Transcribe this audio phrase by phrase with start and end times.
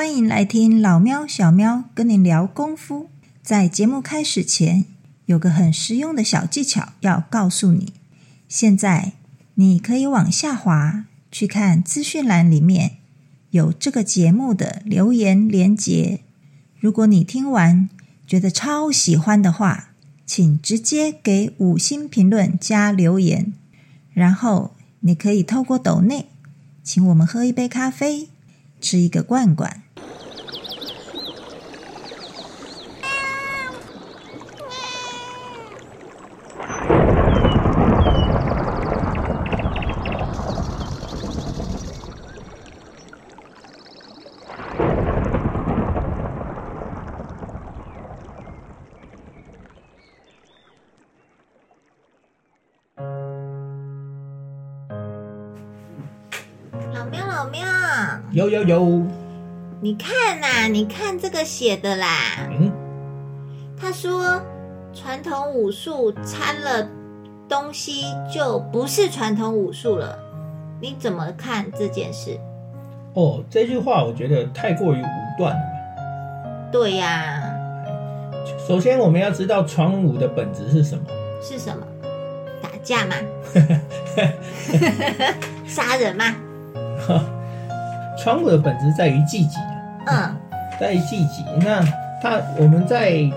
[0.00, 3.10] 欢迎来听老喵小喵跟你聊功夫。
[3.42, 4.86] 在节目开始前，
[5.26, 7.92] 有个很实用的小技巧要告诉你。
[8.48, 9.12] 现在
[9.56, 12.92] 你可以往下滑去看资讯栏里面
[13.50, 16.20] 有这个节目的留言连结。
[16.78, 17.90] 如果你听完
[18.26, 19.90] 觉得超喜欢的话，
[20.24, 23.52] 请直接给五星评论加留言，
[24.14, 26.30] 然后你可以透过抖内
[26.82, 28.30] 请我们喝一杯咖啡，
[28.80, 29.82] 吃一个罐罐。
[58.50, 59.02] 有有有，
[59.80, 62.06] 你看呐、你看这个写的啦。
[62.50, 62.70] 嗯，
[63.80, 64.42] 他说
[64.92, 66.88] 传统武术掺了
[67.48, 70.18] 东西就不是传统武术了，
[70.80, 72.38] 你怎么看这件事？
[73.14, 75.06] 哦，这句话我觉得太过于武
[75.38, 75.60] 断了。
[76.72, 77.42] 对呀、
[78.68, 81.04] 首先，我们要知道传武的本质是什么。
[81.42, 81.86] 是什么？
[82.60, 83.14] 打架吗？
[85.66, 86.24] 杀人吗？
[88.22, 89.56] 传武的本质在于自己，
[90.06, 90.36] 嗯
[90.78, 91.44] 在于自己。
[91.60, 91.82] 那
[92.22, 93.30] 它我们在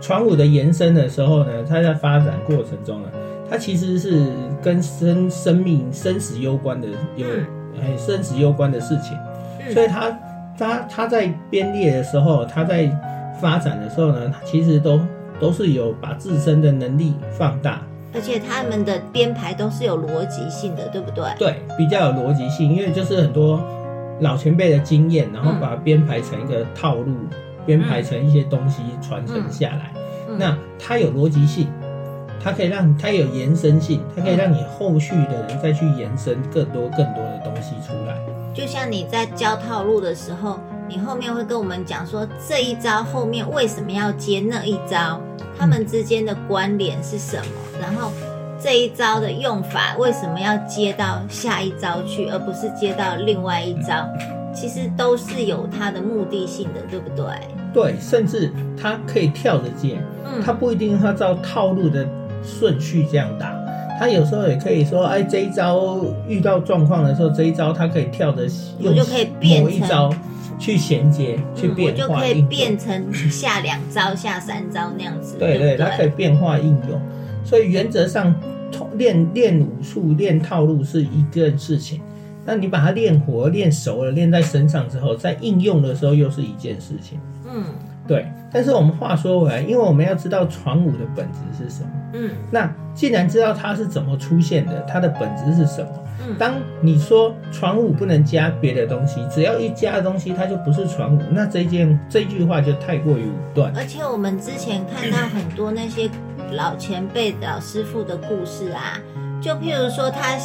[0.00, 3.08] 传武的延伸的时候呢，它在发展过程中呢，
[3.48, 7.26] 它其实是跟生生命生死攸关的，有
[7.80, 9.16] 哎生死攸关的事情。
[9.16, 10.18] 嗯所以它
[10.58, 12.90] 它它在编列的时候，它在
[13.40, 14.98] 发展的时候呢，它其实都
[15.40, 17.80] 都是有把自身的能力放大，
[18.12, 21.24] 而且他们的编排都是有逻辑性的，对不对？
[21.38, 23.60] 对，比较有逻辑性，因为就是很多
[24.22, 27.14] 老前辈的经验，然后把它编排成一个套路，
[27.66, 29.92] 编排成一些东西传承下来。
[29.94, 31.68] 嗯那它有逻辑性，
[32.42, 38.18] 它可以让它有延伸性，它可以让你后续的人再去延伸更多更多的东西出来。
[38.54, 45.20] 就像你在教套路的时候，你后面会跟我们讲说这一招后面为什么要接那一招，
[45.58, 48.10] 他们之间的关联是什么，然后
[48.62, 54.08] 这一招的用法为什么要接到下一招去，而不是接到另外一招，
[54.54, 57.26] 其实都是有它的目的性的，对不对？
[57.74, 62.06] 对，甚至它可以跳着接，嗯，它不一定要照套路的
[62.44, 63.52] 顺序这样打。
[63.98, 68.46] 它有时候也可以说，哎，这一招遇到状况的时候，这一招它可以跳着
[68.78, 70.12] 用我就可以变一招
[70.58, 72.48] 去衔接、去变就可以化。
[72.48, 77.00] 变成下两招、下三招那样子，对对，它可以变化应用。
[77.44, 78.51] 所以原则上，通
[78.96, 82.00] 练练武术、练套路是一件事情。
[82.44, 87.20] 那你把它练活、练熟了，练在身上之后，在应用的时候又是一件事情。
[87.46, 87.64] 嗯
[88.04, 91.90] 对，但是我们话说回来，因为我们要知道传武的本质是什么。
[92.14, 95.88] 嗯那既然知道它是怎么出现的，它的本质是什么？
[96.26, 103.72] 嗯，当你说传武不能加别的东西，只要一加的东西，它就不是传武，那这件这句话就太过于武断。
[103.76, 106.10] 而且我们之前看到很多那些
[106.52, 108.98] 老前辈、老师傅的故事啊，
[109.40, 110.36] 就譬如说他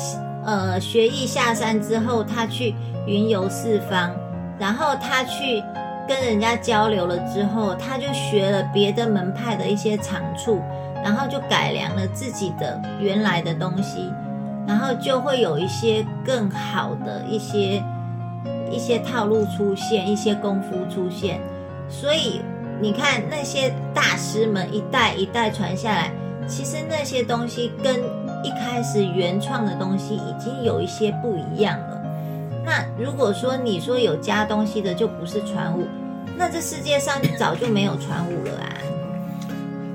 [0.46, 2.74] 呃学艺下山之后，他去
[3.06, 4.12] 云游四方，
[4.60, 5.64] 然后他去
[6.08, 10.62] 跟人家交流了之后，他就学了别的门派的一些长处，
[11.04, 14.12] 然后就改良了自己的原来的东西，
[14.66, 17.84] 然后就会有一些更好的一些
[18.72, 21.40] 一些套路出现，一些功夫出现，
[21.90, 22.42] 所以
[22.80, 26.12] 你看那些大师们一代一代传下来，
[26.48, 27.96] 其实那些东西跟
[28.44, 32.02] 一开始原创的东西已经有一些不一样了。
[32.64, 35.88] 那如果说你说有加东西的就不是传武，
[36.38, 38.70] 那这世界上就早就没有传武了啊。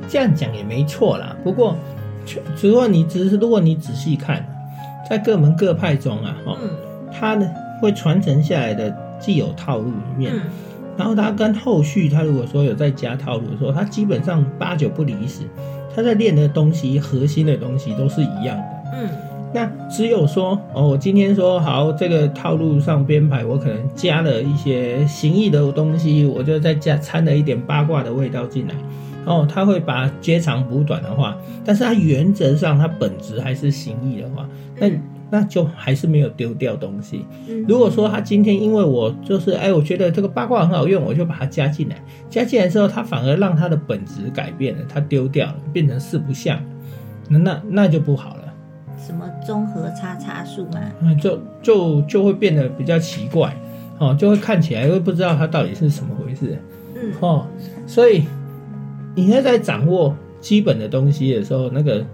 [0.08, 1.36] 这样讲也没错啦。
[1.44, 1.76] 不过，
[2.60, 4.44] 如果你只是如果你仔细看，
[5.08, 6.70] 在各门各派中啊，哦，嗯
[7.12, 7.48] 它呢
[7.80, 10.42] 会传承下来的既有套路里面，嗯
[10.96, 15.40] 然后他跟后续他如果说有再加套路的时候，他基本上八九不离十，
[15.94, 18.64] 他在练的东西核心的东西都是一样的。
[18.94, 19.08] 嗯
[19.54, 28.74] 那只有说哦，我今天说好这个套路上编排，我可能加了一些形意的东西，我就再加掺了一点八卦的味道进来。
[29.26, 31.36] 哦，他会把接长补短的话，
[31.66, 34.48] 但是它原则上它本质还是形意的话，
[34.80, 34.88] 那
[35.32, 37.24] 那就还是没有丢掉东西。
[37.48, 41.96] 嗯如果说他今天因为我就是哎，我觉得这个八卦很好用，我就把它加进来，
[42.28, 46.60] 加进来之后，它反而让它的本质改变了，它丢掉了，变成四不像，
[47.30, 48.52] 那那那就不好了。
[48.98, 53.56] 什么综合叉叉数嘛，嗯，就就就会变得比较奇怪，
[53.98, 56.58] 哦，就会看起来会不知道它到底是什么回事
[56.94, 57.46] 嗯哦。
[57.86, 58.24] 所以
[59.14, 62.04] 你要在掌握基本的东西的时候，那个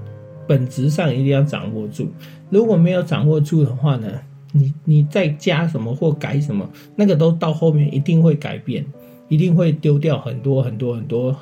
[0.49, 2.11] 本质上一定要掌握住。
[2.51, 4.11] 如果没有掌握住的话呢，
[4.53, 8.85] 你你再加什么或改什么，那个都到后面一定会改变，
[9.29, 11.37] 一定会丢掉很多很多很多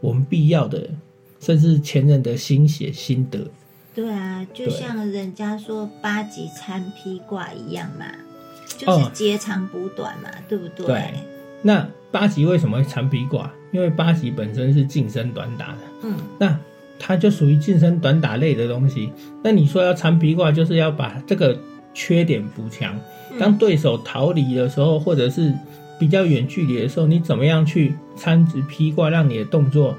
[0.00, 0.88] 我们必要的，
[1.40, 3.40] 甚至前人的心血心得。
[3.94, 8.06] 对啊，就像人家说八级参披挂一样嘛，
[8.78, 10.86] 就是哦截长补短嘛，对不对？
[10.86, 11.10] 对
[11.62, 13.52] 那八级为什么会缠皮挂？
[13.70, 16.58] 因为八级本身是近身短打的，嗯那
[17.04, 19.12] 它就属于近身短打类的东西。
[19.42, 21.58] 那你说要长皮挂，就是要把这个
[21.92, 22.94] 缺点补强。
[22.94, 25.52] 嗯当对手逃离的时候，或者是
[25.98, 29.96] 比较远距离的时候，你怎么样去参直披挂，让你的动作，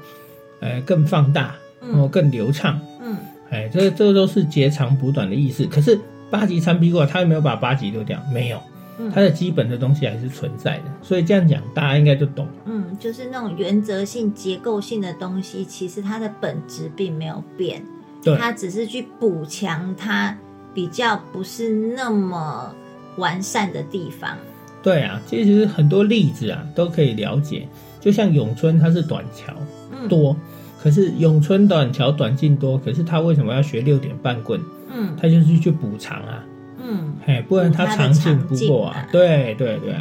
[0.60, 2.80] 呃，更放大，然后，更流畅。
[3.02, 3.16] 嗯
[3.50, 5.66] 哎，这这都是截长补短的意思。
[5.66, 5.98] 可是
[6.30, 8.18] 八级参披挂，他有没有把八级丢掉？
[8.32, 8.73] 没有，嗯
[9.14, 10.84] 它的基本的东西还是存在的。
[11.02, 12.46] 所以这样讲，大家应该就懂。
[12.64, 17.82] 嗯，就是那种原则性、结构性的东西，其实它的本质并没有变，
[18.22, 20.36] 对，它只是去补强它
[20.72, 22.74] 比较不是那么
[23.16, 24.36] 完善的地方。
[24.82, 27.66] 对啊，其实很多例子啊都可以了解。
[28.00, 29.54] 就像永春，它是短桥
[29.90, 30.36] 嗯，多，
[30.82, 34.60] 可是永春短桥短进多，可是他为什么要学六点半棍？
[34.96, 36.44] 嗯他就是去补偿啊，
[36.86, 39.06] 嗯嘿，不然他长进不够啊。
[39.10, 39.94] 对对对，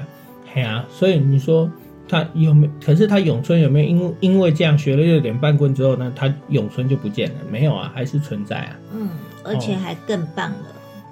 [0.53, 1.71] 嘿啊，所以你说
[2.07, 2.73] 他有没有？
[2.85, 7.35] 可是他咏春有没有因因为这样学了六点半棍之后呢，他咏春就不见了？
[7.49, 8.75] 没有啊，还是存在啊。
[8.93, 9.09] 嗯，
[9.43, 10.57] 而且还更棒了。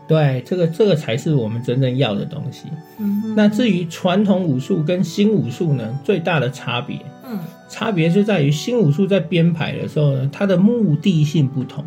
[0.07, 2.67] 对，这个这个才是我们真正要的东西。
[2.99, 7.39] 嗯，那至于传统武术跟新武术呢，最大的差别，嗯
[7.69, 11.85] 差别就在于新武术在编排的时候呢，它的目的性不同。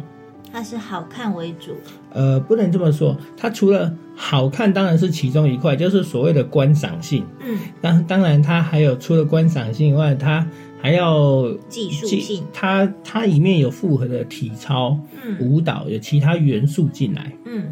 [0.55, 1.73] 它是好看为主。
[2.13, 7.25] 呃，不能这么说，它除了好看当然是其中一块，就是所谓的观赏性。
[7.41, 10.49] 嗯，当当然，它还有除了观赏性以外，它
[10.81, 12.45] 还要技术性。
[12.53, 14.97] 它它里面有复合的体操、
[15.27, 17.33] 嗯舞蹈，有其他元素进来。
[17.47, 17.65] 嗯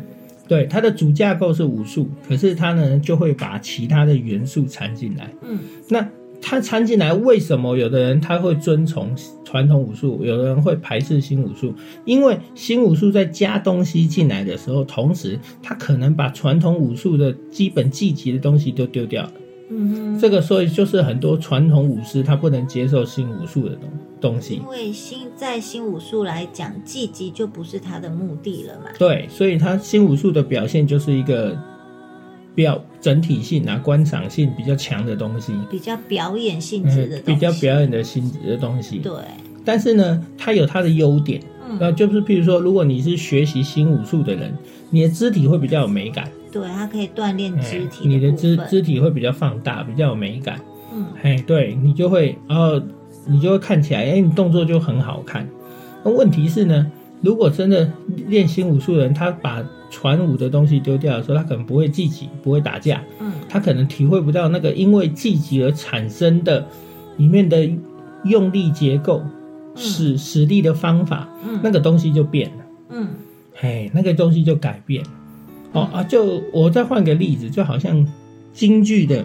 [0.49, 5.33] 对，它的主架构是武术，可是它呢就会把其他的元素掺进来。
[5.43, 6.05] 嗯那
[6.43, 11.73] 它掺进来，为什么有的人他会遵从传统武术，有的人会排斥新武术？
[12.05, 19.33] 因为新武术在加东西进来的时候，同时他可能把传统武术的基本技级的东西都丢掉了。
[19.71, 23.91] 嗯哼，这个所以就是很多传统武师他不能接受新武术的东
[24.21, 24.67] 东西因。
[24.67, 28.91] 为新在新武术来讲，技击就不是他的目的了嘛。
[28.99, 31.57] 对，所以他新武术的表现就是一个
[32.55, 35.53] 表整体性啊、观赏性比较强的东西。
[35.71, 38.99] 比较表演性质的嗯，东西，比较表演的性质的东西。
[38.99, 39.13] 对，
[39.65, 44.53] 但是呢，它有它的优点，嗯，那就是譬如说，如果你是学习新武术的人，
[44.91, 50.61] 你的肢体会比较有美感，对，它可以锻炼肢哎体你的肢肢体会比较放大，比较有美感，
[50.95, 51.07] 嗯。
[51.23, 52.81] 哎，对你就会，然后
[53.27, 55.49] 你就会看起来，哎，你动作就很好看。
[56.05, 56.91] 那问题是呢，
[57.23, 57.91] 如果真的
[58.29, 63.33] 练新武术的人，他把传武的东西丢掉的时候，他可能不会技击，不会打架，嗯。
[63.49, 66.67] 他可能体会不到那个因为技击而产生的
[67.17, 67.69] 里面的
[68.25, 69.23] 用力结构、
[69.75, 71.61] 使使力的方法，嗯。
[71.63, 73.09] 那个东西就变了，嗯。
[73.55, 75.11] 嘿，那个东西就改变了。
[75.73, 78.07] 哦啊，就我再换个例子，就好像
[78.53, 79.25] 京剧的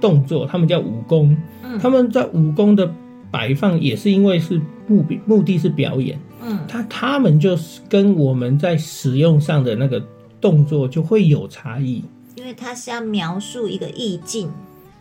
[0.00, 2.92] 动作，他们叫武功，嗯，他们在武功的
[3.30, 6.58] 摆放也是因为是目目的是表演，嗯。
[6.66, 10.02] 他他们就是跟我们在使用上的那个
[10.40, 12.02] 动作就会有差异，
[12.36, 14.48] 因为它是要描述一个意境，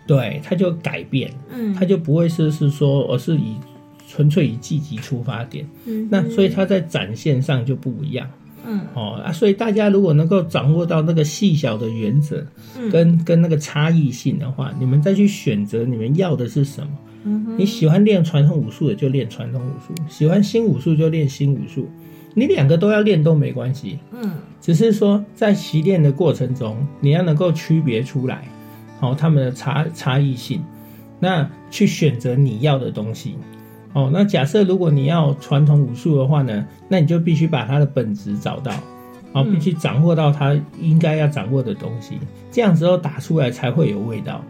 [0.06, 3.56] 对，它就改变，嗯，它就不会是是说而是以
[4.10, 6.08] 纯粹以积极出发点，嗯。
[6.12, 8.28] 那所以它在展现上就不一样。
[8.66, 8.82] 嗯。
[8.94, 12.46] 哦啊，所以大家如果能够掌握到那个细小的原则
[12.78, 12.90] 嗯。
[12.90, 16.90] 跟跟那个差异性的话，你们再去选择你们要的是什么。
[17.24, 21.88] 嗯你喜欢练传统武术的就练传统武术，喜欢新武术就练新武术，
[22.34, 24.32] 你两个都要练都没关系，嗯。
[24.60, 28.44] 只是说在习练的过程中，你要能够区别出来，
[29.00, 30.62] 哦，他们的差差异性，
[31.20, 33.36] 那去选择你要的东西。
[33.94, 38.72] 哦，那假设如果你要传统武术的话呢，那你就必须把它的本质找到，
[39.32, 39.54] 哦，嗯。
[39.54, 42.18] 必须掌握到它应该要掌握的东西，
[42.52, 44.44] 这样之后打出来才会有味道，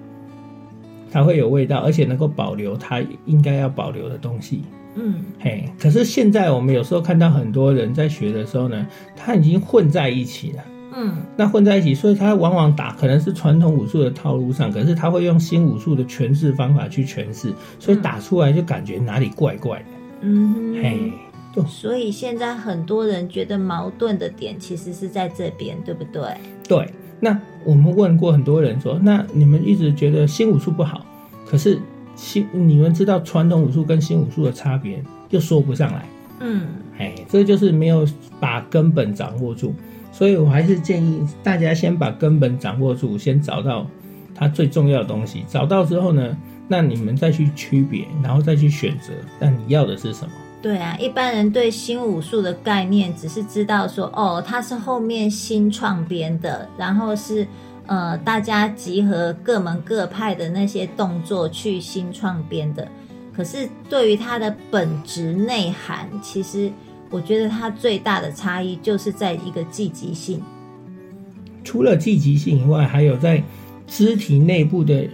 [1.09, 4.63] 才会有味道，而且能够保留它应该要保留的东西。
[4.95, 10.63] 嗯嘿，可是现在我们有时候看到很多人在学的时候呢，他已经混在一起了。
[10.99, 19.85] 嗯那混在一起，所以他往往打可能是传统武术的套路上，可是他会用新武术的诠释方法去诠释，所以打出来就感觉哪里怪怪的。
[20.21, 21.13] 嗯嘿，
[21.53, 26.23] 对所以现在很多人觉得矛盾的点其实是在这边，对不对？
[26.67, 31.05] 对，那我们问过很多人说，那你们一直觉得新武术不好，
[31.45, 31.79] 可是
[32.15, 36.05] 新你们知道传统武术跟新武术的差别，又说不上来。
[36.39, 38.07] 嗯，哎，这就是没有
[38.39, 39.73] 把根本掌握住。
[40.11, 43.85] 所以我还是建议大家先把根本掌握住，先找到
[44.33, 45.43] 它最重要的东西。
[45.47, 50.31] 找到之后呢，那你们再去区别，然后再去选择，那你要的是什么？
[50.67, 57.47] 对啊，一般人对新武术的概念只是知道说，哦，它是后面新创编的，然后是
[57.85, 62.85] 呃大家集合各门各派的那些动作去新创编的。
[63.33, 66.69] 可是对于它的本质内涵，其实
[67.09, 70.43] 我觉得它最大的差异就是在一个积极性。
[71.63, 73.41] 除了积极性以外，还有在
[73.87, 75.07] 肢体内部的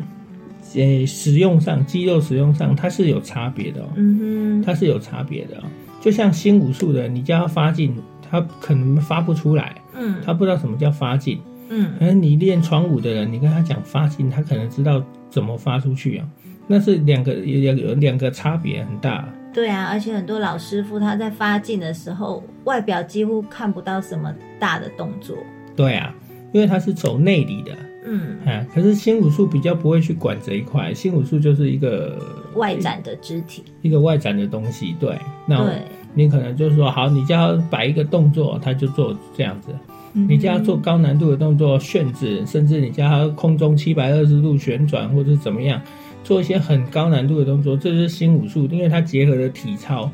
[0.76, 3.88] 呃使用上，肌肉使用上，它是有差别的哦。
[3.96, 5.64] 嗯哼，它是有差别的哦。
[6.02, 7.96] 就像新武术的，你叫他发劲，
[8.30, 11.40] 他可能发不出来，嗯他不知道什么叫发劲。
[11.70, 16.28] 嗯可能你练传武的人，你跟他讲发劲，他可能知道怎么发出去啊。
[16.68, 19.28] 那是两个有两有两个差别很大。
[19.54, 25.38] 对啊，而且很多老师傅他在发劲的时候，外表几乎看不到什么大的动作。
[25.76, 26.14] 对啊，
[26.52, 27.72] 因为他是走内里的，
[28.06, 32.18] 嗯，啊，可是新武术比较不会去管这一块，新武术就是一个
[32.56, 33.64] 外展的肢体。
[33.82, 34.96] 一个外展的东西。
[35.00, 35.18] 对，
[35.48, 35.70] 那，
[36.14, 39.70] 你可能就是说，好，你叫他摆一个动作，他就做这样子。
[40.16, 45.82] 嗯你叫他做高难度的动作，旋子，甚至你叫他空中七百二十度旋转，或者是怎么样，
[46.24, 50.12] 做一些很高难度的动作，这是新武术，因为它结合了体操、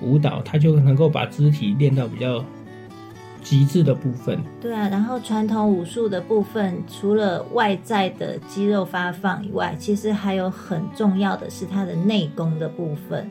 [0.00, 2.42] 舞蹈，它就能够把肢体练到比较
[3.42, 4.38] 极致的部分。
[4.60, 13.28] 对啊，然后传统武术的部分，除了外在的肌肉发放以外，其实还有很重要的是它的内功的部分。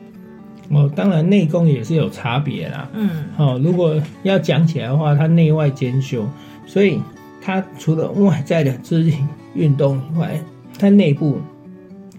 [0.70, 2.88] 哦，当然内功也是有差别啦。
[2.94, 6.24] 嗯好、如果要讲起来的话，它内外兼修，
[6.66, 7.00] 所以
[7.42, 9.18] 它除了外在的肢体
[9.54, 10.40] 运动以外，
[10.78, 11.38] 它内部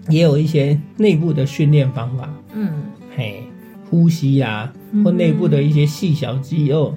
[0.08, 2.84] 也有一些内部的训练方法，嗯
[3.16, 3.42] 嘿，
[3.90, 4.72] 呼吸啊，
[5.02, 6.94] 或内部的一些细小肌肉，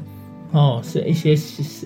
[0.51, 1.32] 哦，是一些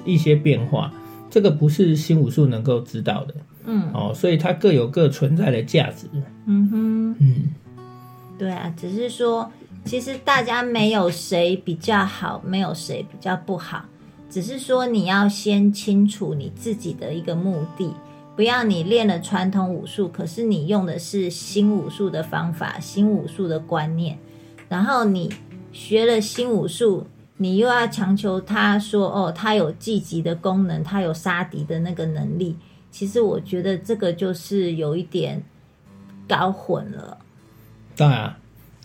[0.06, 0.94] 一些变化，
[1.30, 3.34] 这个不是新武术能够知道的
[3.65, 6.08] 嗯哦，所以它各有各存在的价值。
[6.46, 7.50] 嗯哼，嗯，
[8.38, 9.51] 对啊，只是说，
[9.86, 13.86] 其实大家没有谁比较好，没有谁比较不好，
[14.30, 17.94] 只是说你要先清楚你自己的一个目的，
[18.36, 24.18] 不要你练了传统武术，可是你用的是新武术的方法、新武术的观念，
[24.70, 25.32] 然后你
[25.72, 27.06] 学了新武术，
[27.41, 32.55] 你又要强求他说哦，他有积极的功能，他有杀敌的那个能力。
[32.91, 35.41] 其实我觉得这个就是有一点
[36.27, 37.17] 搞混了。
[37.95, 38.36] 当然，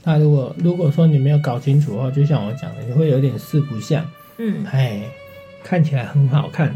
[0.02, 4.02] 那如果如果说你没有搞清楚的话，就像我讲的，你会有点四不像。
[4.38, 5.02] 嗯哎，
[5.62, 6.75] 看起来很好看，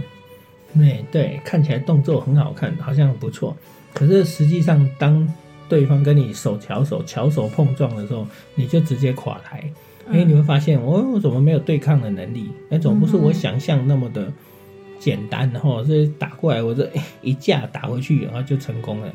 [0.74, 3.56] 对对，看起来动作很好看，好像不错。
[3.94, 5.26] 可是实际上，当
[5.66, 9.72] 对方跟你手巧手、巧手碰撞的时候，你就直接垮台，
[10.08, 12.50] 因为你会发现，我、我怎么没有对抗的能力？
[12.68, 14.32] 那怎么不是我想象那么的
[14.98, 15.50] 简单？
[15.52, 19.12] 然后这打过来，我这哎一架打回去，然后就成功了。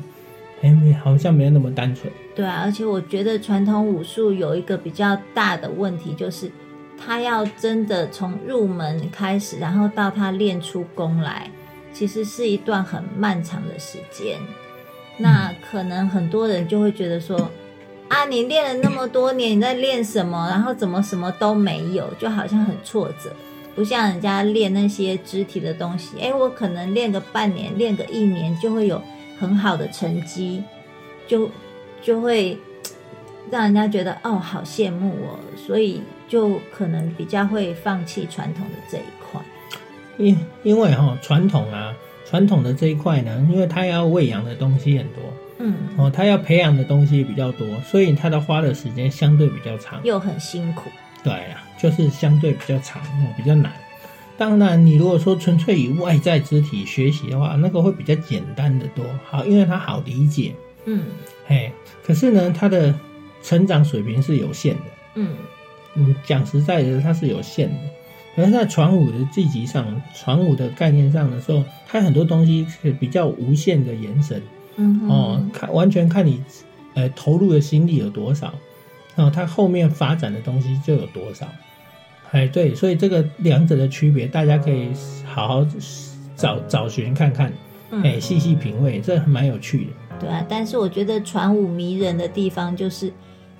[0.62, 2.10] 哎，没好像没有那么单纯。
[2.34, 6.50] 对啊，而且我觉得传统武术有一个比较大的问题，就是
[6.96, 11.50] 他要真的从入门开始，然后到他练出功来，
[11.92, 14.38] 其实是一段很漫长的时间。
[15.18, 17.50] 那可能很多人就会觉得说，
[18.08, 20.48] 啊，你练了那么多年，你在练什么？
[20.48, 23.32] 然后怎么什么都没有，就好像很挫折。
[23.74, 29.02] 不像人家练那些肢体的东西，哎，我可能练个半年，练个一年就会有
[29.38, 30.62] 很好的成绩，
[31.26, 31.50] 就
[32.00, 32.56] 就会
[33.50, 39.40] 让人家觉得哦，好羡慕哦，所以就可能比较会放弃传统的这一块。
[40.16, 41.94] 因因为哈、传统啊，
[42.24, 45.22] 传统的这一块呢，因为它要喂养的东西很多
[45.58, 50.00] 嗯，哦，他要培养的东西比较多，所以他的花的时间相对比较长。
[50.04, 50.90] 又很辛苦。
[51.22, 53.72] 对啊，就是相对比较长，哦，比较难。
[54.38, 60.54] 当然，你如果说纯粹以外在肢体学习的话，那个会比较简单的多，好，因为它好理解。
[60.84, 61.04] 嗯
[61.46, 61.72] 嘿，
[62.04, 62.94] 可是呢，它的
[63.42, 64.82] 成长水平是有限的。
[65.14, 65.36] 嗯
[65.94, 67.76] 嗯，讲实在的，它是有限的。
[68.36, 74.42] 可是，在传武的积极上，传武的概念上的时候，它很多东西是比较无限的延伸
[74.76, 76.42] 嗯哦，看完全看你
[76.94, 78.52] 呃投入的心力有多少，
[79.14, 81.46] 然哦，它后面发展的东西就有多少。
[82.32, 84.90] 哎，对，所以这个两者的区别，大家可以
[85.24, 85.66] 好好
[86.36, 87.46] 找找寻看看，
[87.90, 89.90] 哎，嗯，细细品味，这蛮有趣的。
[90.20, 90.44] 对啊。
[90.48, 93.12] 但是我觉得传武迷人的地方就是，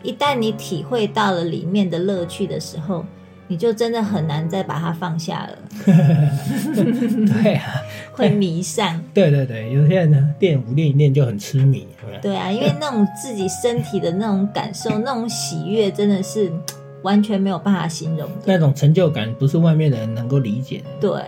[0.03, 3.07] 一旦你体会到了里面的乐趣的时候，
[3.49, 7.65] 你就真的很难再把它放下了， 对啊，
[8.13, 9.01] 会迷上。
[9.15, 11.87] 对对对，有些人呢练舞练一练就很痴迷，
[12.21, 16.51] 对啊，因为那种自己身体的那种感受，那种喜悦，真的是
[17.03, 18.35] 完全没有办法形容的。
[18.45, 20.85] 那种成就感不是外面的人能够理解的。
[21.01, 21.23] 对，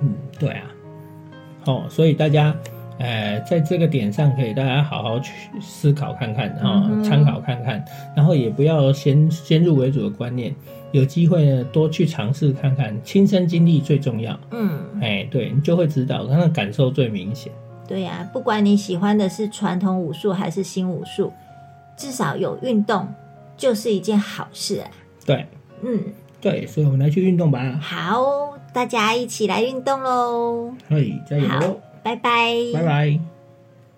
[0.00, 0.62] 嗯，对啊。
[1.66, 2.54] 哦，所以大家，
[2.98, 7.84] 呃，在这个点上，可以大家好好去思考看看，哈、嗯哼参考看看，
[8.16, 10.54] 然后也不要先先入为主的观念，
[10.92, 14.38] 有机会呢多去尝试看看，亲身经历最重要。
[14.50, 17.52] 嗯，哎，对你就会知道，那感受最明显。
[17.86, 21.32] 对呀、不管你喜欢的是传统武术还是新武术，
[21.96, 23.08] 至少有运动
[23.56, 24.90] 就是一件好事啊。
[25.26, 25.44] 对
[25.82, 26.00] 嗯，
[26.40, 27.78] 对，所以我们来去运动吧。
[27.82, 30.72] 好，大家一起来运动喽！
[30.88, 31.48] 嘿，加油！
[31.48, 31.60] 好
[32.02, 33.29] 拜拜，拜拜。